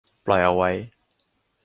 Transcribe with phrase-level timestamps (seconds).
[0.25, 0.69] ปล่อยเอาไว้